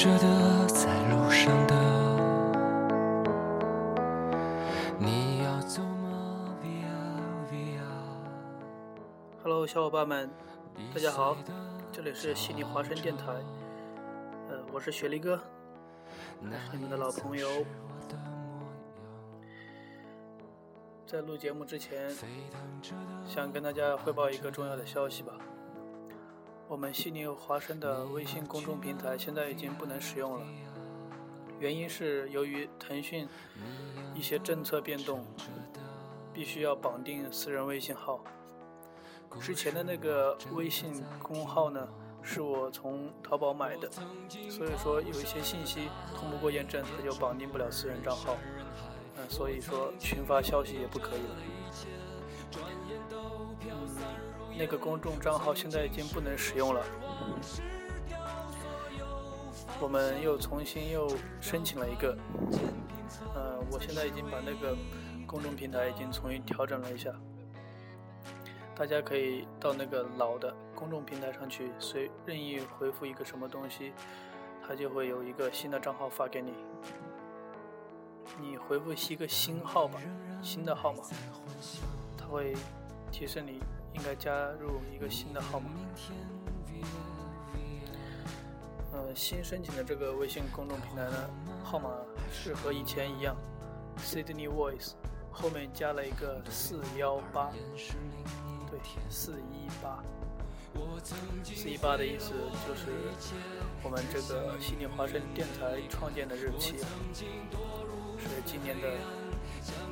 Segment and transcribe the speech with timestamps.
[0.00, 1.74] 着的，在路上的。
[4.98, 7.82] 你要走吗？Via Via。
[9.42, 10.30] Hello，小伙伴们，
[10.94, 11.36] 大家好，
[11.92, 13.26] 这里是悉尼华声电台，
[14.48, 15.36] 呃，我是雪梨哥，
[16.70, 17.46] 是你们的老朋友。
[21.04, 22.10] 在录节目之前，
[23.26, 25.34] 想跟大家汇报一个重要的消息吧。
[26.70, 30.46] 我们悉尼华声的微信公众平台现在已经不能使用了，
[31.58, 33.26] 原因是由于腾讯
[34.14, 35.26] 一些政策变动，
[36.32, 38.22] 必须要绑定私人微信号。
[39.40, 41.88] 之前的那个微信公号呢，
[42.22, 43.90] 是我从淘宝买的，
[44.48, 48.36] 所以说有一些信息通不过验证，它就绑定不了私人账号。
[49.16, 51.36] 嗯，所以说群发消息也不可以了。
[54.60, 56.84] 那个公众账号现在已经不能使用了，
[59.80, 62.14] 我们又重新又申请了一个。
[63.34, 64.76] 呃，我现在已经把那个
[65.26, 67.10] 公众平台已经重新调整了一下。
[68.76, 73.94] 大家可以到那个老的公众平台上去，随任意回复一个什么东西，
[74.68, 76.52] 它就会有一个新的账号发给你。
[78.38, 79.98] 你回复一个新号吧，
[80.42, 81.02] 新的号码，
[82.18, 82.54] 它会
[83.10, 83.62] 提示你
[83.94, 85.70] 应该加入一个新的号码。
[88.92, 91.30] 呃，新申请的这个微信公众平台呢，
[91.62, 91.90] 号码
[92.32, 93.36] 是和以前一样
[93.98, 94.94] ，Sydney Voice，
[95.30, 97.52] 后面加了一个四幺八。
[98.68, 100.02] 对，四一八，
[101.44, 102.32] 四一八的意思
[102.66, 102.90] 就是
[103.84, 106.76] 我们这个悉尼华声电台创建的日期，
[108.18, 108.88] 是今年的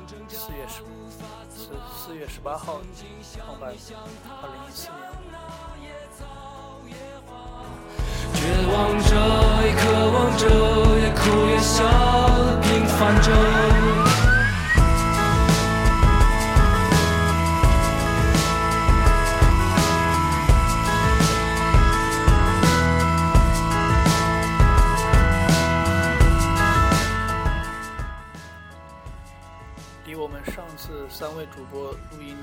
[0.09, 0.81] 四月十
[1.55, 2.81] 四四月十八号
[3.31, 4.97] 创办，二零一四年。
[8.33, 9.11] 绝望着，
[9.61, 10.43] 也渴望着，
[10.97, 11.21] 也哭
[11.51, 11.85] 也笑，
[12.63, 14.28] 平凡着。
[31.29, 32.35] 三位主播录音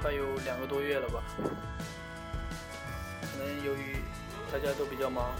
[0.00, 1.22] 快有两个多月了吧？
[3.20, 3.96] 可能由于
[4.50, 5.34] 大家都比较忙，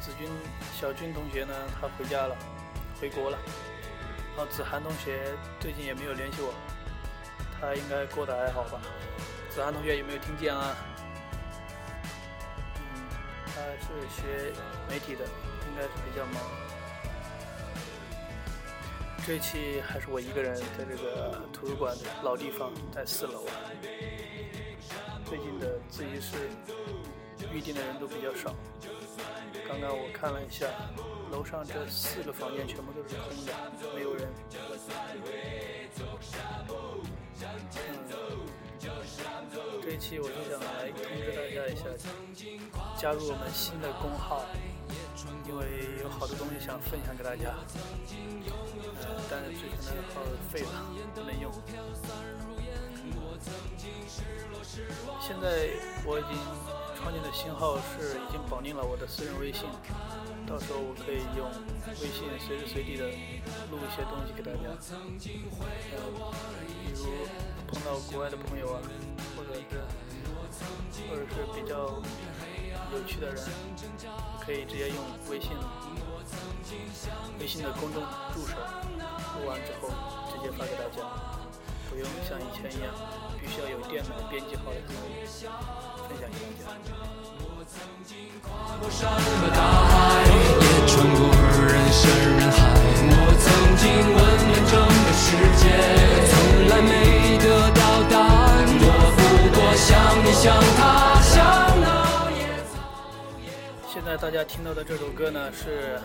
[0.00, 0.30] 子君、
[0.72, 2.36] 小军同学呢，他回家了，
[3.00, 3.38] 回国了。
[4.36, 6.54] 然后子涵同学最近也没有联系我，
[7.60, 8.80] 他应该过得还好吧？
[9.48, 10.76] 子涵同学有没有听见啊？
[12.76, 13.08] 嗯，
[13.44, 14.52] 他是学
[14.88, 16.40] 媒体的，应该是比较忙。
[19.26, 23.52] 这期还是我一个人在这个图书馆的老地方，在四楼啊。
[25.24, 26.48] 最近的自习室
[27.52, 28.54] 预定的人都比较少。
[29.68, 30.66] 刚刚我看了一下，
[31.30, 33.52] 楼上这四个房间全部都是空的，
[33.94, 34.28] 没有人。
[38.82, 41.84] 嗯，这一期我就想来通知大家一下，
[42.98, 44.44] 加入我们新的公号，
[45.46, 47.54] 因为有好多东西想分享给大家。
[49.02, 50.20] 呃，但是之前的号
[50.50, 50.84] 废了，
[51.14, 51.50] 不能用。
[55.20, 55.70] 现在
[56.04, 56.36] 我已经
[56.96, 59.64] 创建的新号是已经绑定了我的私人微信，
[60.46, 61.48] 到时候我可以用
[62.00, 63.06] 微信随时随地的
[63.70, 64.70] 录一些东西给大家。
[65.58, 66.06] 呃，
[66.68, 67.06] 比如
[67.66, 68.82] 碰到国外的朋友啊，
[69.36, 69.60] 或者是
[71.08, 72.02] 或者是比较
[72.92, 73.36] 有趣的人，
[74.44, 74.96] 可以直接用
[75.30, 75.50] 微信，
[77.38, 78.02] 微信的公众
[78.34, 78.56] 助手
[79.38, 79.88] 录完之后
[80.32, 81.02] 直接发给大家，
[81.88, 82.90] 不用像以前一样。
[83.40, 85.00] 必须要有电脑编辑好的才能
[86.06, 86.92] 分享给大家。
[88.42, 91.18] 跨过山和大海，也穿过
[91.64, 92.02] 人山
[92.36, 92.58] 人海。
[93.08, 93.48] 我曾
[93.80, 93.82] 经
[94.12, 95.24] 问遍整个世
[95.56, 95.64] 界，
[96.28, 96.32] 从
[96.68, 96.92] 来没
[97.38, 97.80] 得到
[98.10, 98.36] 答案。
[98.82, 98.84] 我
[99.16, 99.18] 不
[99.56, 99.88] 过像
[100.22, 100.44] 你，像
[100.76, 101.09] 他，
[104.02, 106.00] 现在大家听到的这首歌呢，是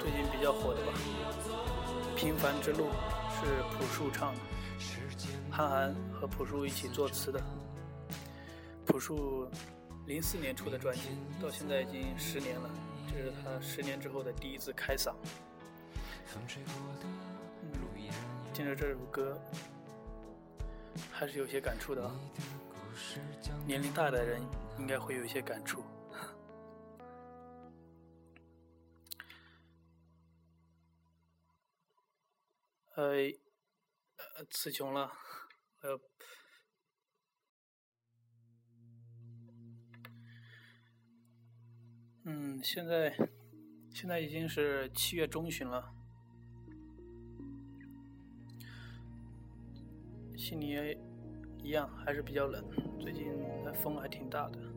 [0.00, 0.92] 最近比较火的吧，
[2.16, 2.86] 《平凡之路》
[3.34, 4.40] 是朴树唱的。
[5.50, 7.38] 韩寒和朴树一起作词的。
[8.86, 9.46] 朴树
[10.06, 11.10] 零四年出的专辑，
[11.42, 12.70] 到现在已经十年了，
[13.12, 15.12] 这是他十年之后的第一次开嗓。
[18.54, 19.38] 听着这首歌，
[21.12, 22.14] 还是有些感触的啊。
[23.66, 24.40] 年龄大的人
[24.78, 25.84] 应该会有一些感触。
[33.00, 35.10] 呃，词穷了。
[35.80, 35.98] 呃，
[42.24, 43.16] 嗯，现在
[43.94, 45.94] 现在已经是七月中旬了，
[50.36, 50.76] 悉尼
[51.62, 52.62] 一样还是比较冷，
[53.00, 53.32] 最近
[53.82, 54.69] 风还挺大的。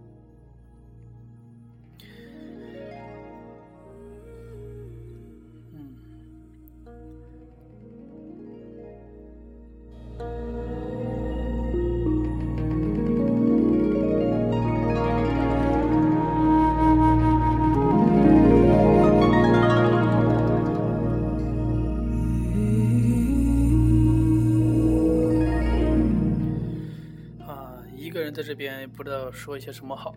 [28.95, 30.15] 不知道说一些什么好。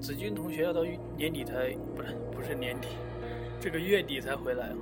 [0.00, 0.84] 子君同学要到
[1.16, 2.88] 年底才不是不是年底，
[3.60, 4.72] 这个月底才回来。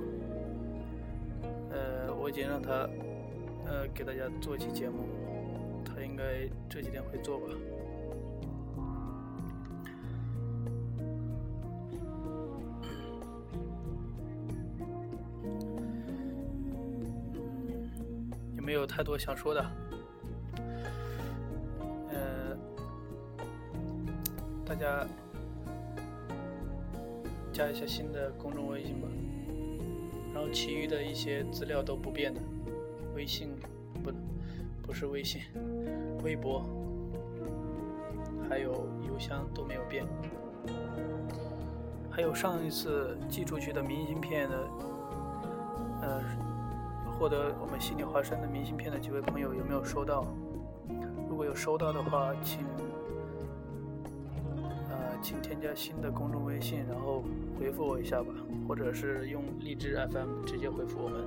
[1.69, 2.89] 呃，我已经让他
[3.65, 5.05] 呃给大家做一期节目，
[5.85, 7.47] 他应该这几天会做吧。
[18.55, 19.65] 有没有太多想说的？
[24.71, 25.05] 大家
[27.51, 29.07] 加一下新的公众微信吧，
[30.33, 32.39] 然后其余的一些资料都不变的，
[33.13, 33.49] 微信
[34.01, 34.13] 不
[34.81, 35.41] 不是微信，
[36.23, 36.63] 微博
[38.47, 40.05] 还有邮箱都没有变，
[42.09, 44.55] 还有上一次寄出去的明信片的，
[46.01, 46.23] 呃，
[47.19, 50.25] 获得我们悉尼华山的明信片的几位朋友有没有收到？
[51.27, 52.65] 如果有收到的话，请。
[55.21, 57.23] 请添加新的公众微信，然后
[57.57, 58.33] 回复我一下吧，
[58.67, 61.21] 或者是用荔枝 FM 直接回复我们。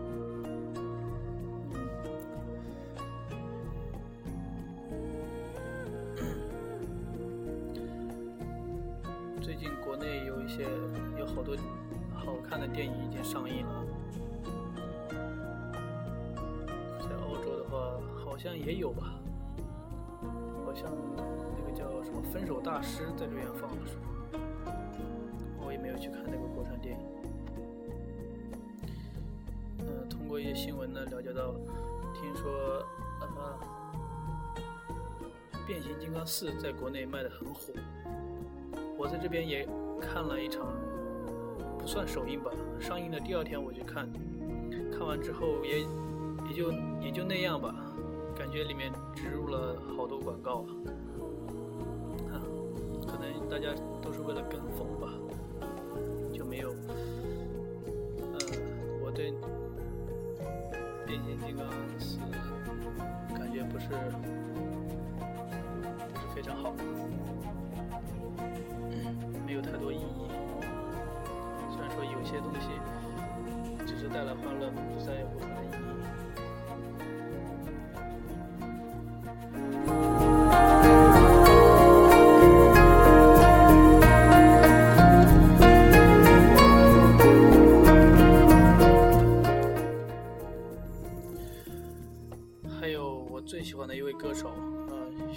[9.41, 10.65] 最近国内有一些
[11.19, 11.57] 有好多
[12.15, 13.87] 好看的电影已经上映了，
[16.99, 19.15] 在澳洲的话好像也有吧，
[20.75, 20.91] 像
[21.57, 21.85] 那个叫。
[22.05, 24.39] 什么分手大师在这边放的时候
[25.65, 27.07] 我也没有去看那个国产电影。
[29.79, 31.55] 嗯，通过一些新闻呢了解到，
[32.13, 32.85] 听说
[33.23, 33.59] 呃，
[35.67, 37.73] 变形金刚四在国内卖的很火。
[38.99, 39.67] 我在这边也
[39.99, 40.67] 看了一场，
[41.79, 44.07] 不算首映吧，上映的第二天我去看，
[44.93, 45.81] 看完之后也
[46.51, 47.75] 也就也就那样吧，
[48.37, 50.65] 感觉里面植入了好多广告
[52.31, 52.43] 啊。
[53.07, 53.69] 可能大家
[54.03, 55.09] 都是为了跟风吧，
[56.33, 56.71] 就没有，
[58.33, 58.39] 呃，
[59.03, 59.33] 我对
[61.07, 61.67] 变形金刚
[61.99, 62.19] 是
[63.39, 63.95] 感觉不是不
[66.21, 66.75] 是非常好，
[69.47, 70.29] 没有太多意义。
[71.71, 72.69] 虽然说有些东西
[73.87, 75.74] 只是带来欢乐，不再有什么意义。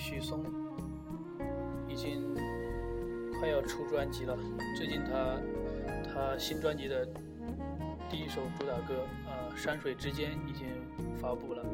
[0.07, 0.41] 许嵩
[1.85, 2.33] 已经
[3.37, 4.37] 快要出专辑了，
[4.77, 5.37] 最近他
[6.05, 7.05] 他新专辑的
[8.09, 10.65] 第一首主打歌呃《山水之间》已经
[11.17, 11.65] 发布了，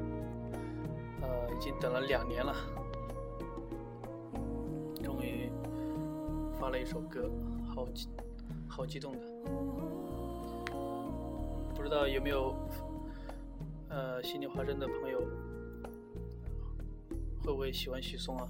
[1.22, 2.56] 呃已经等了两年了，
[5.04, 5.52] 终于
[6.60, 7.30] 发了一首歌，
[7.68, 8.10] 好激
[8.68, 9.20] 好激动的，
[11.76, 12.56] 不知道有没有
[13.90, 15.22] 呃心里话真的朋友
[17.44, 18.50] 会不会喜欢许嵩啊？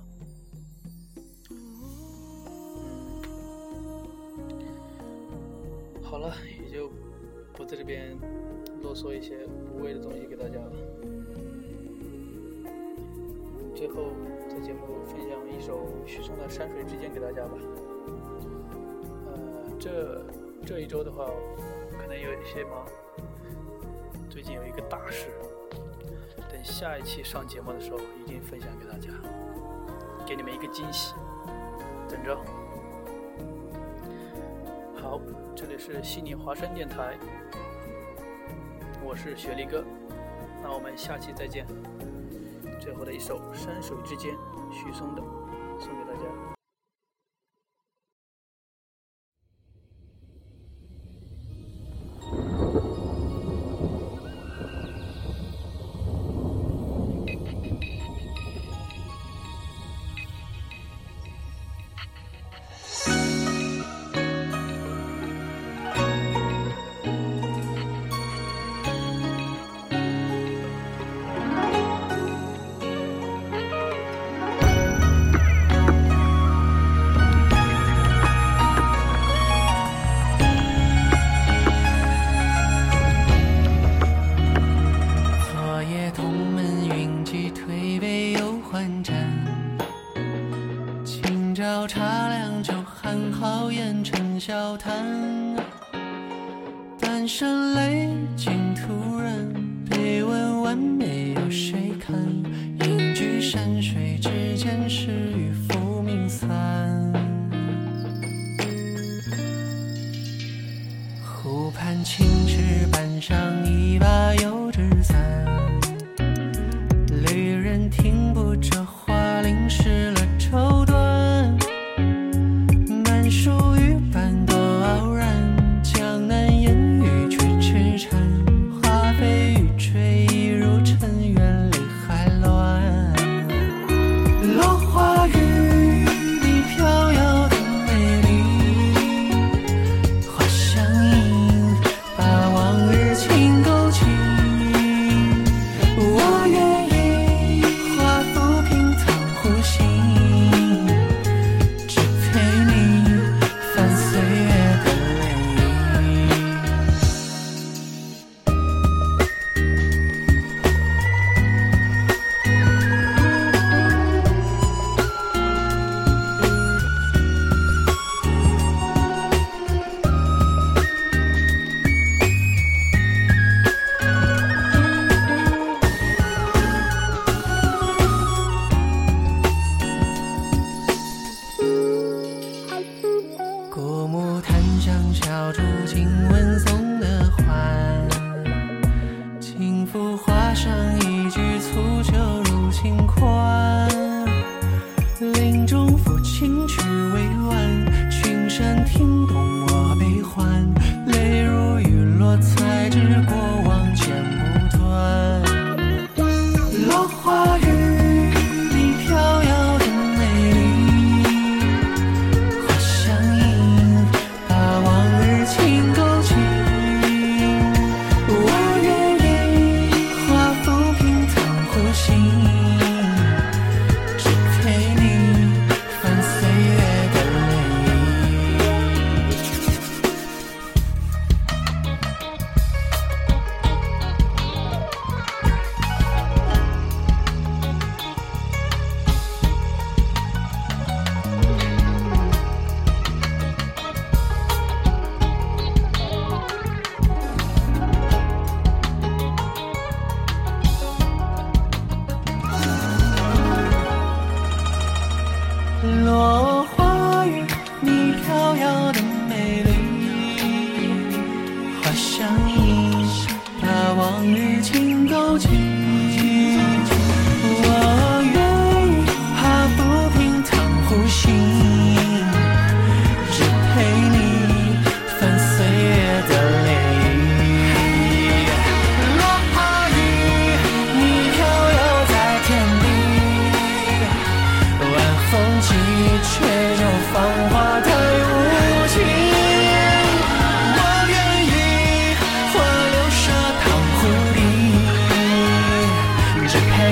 [6.03, 6.31] 好了，
[6.61, 6.91] 也就
[7.53, 8.15] 不在这边
[8.83, 10.71] 啰嗦一些无谓的东西给大家了。
[13.75, 14.11] 最后
[14.47, 17.57] 在节目分享一首许嵩的《山水之间》给大家吧。
[19.25, 20.23] 呃，这
[20.63, 21.25] 这一周的话，
[21.99, 22.87] 可能有一些忙，
[24.29, 25.29] 最近有一个大事，
[26.53, 29.09] 等下一期上节目的时候一定分享给大家，
[30.23, 31.15] 给你们一个惊喜，
[32.07, 32.37] 等着。
[34.95, 35.19] 好，
[35.55, 37.17] 这里是悉尼华声电台，
[39.03, 39.83] 我是雪莉哥，
[40.61, 41.65] 那我们下期再见。
[42.79, 44.35] 最后的一首《山水之间》，
[44.71, 45.23] 许嵩的，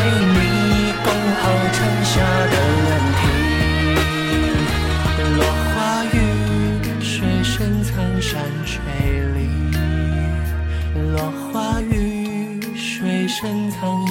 [0.02, 0.36] 为你
[1.04, 1.06] 铺
[1.42, 1.44] 好
[1.74, 2.14] 春夏
[2.50, 2.90] 的暖
[3.20, 3.22] 梯，
[5.38, 5.40] 落
[5.76, 6.16] 花雨，
[7.02, 7.90] 水深藏
[8.20, 8.32] 山
[8.66, 8.82] 水
[9.36, 9.40] 里，
[11.14, 11.16] 落
[11.54, 14.11] 花雨，水深藏。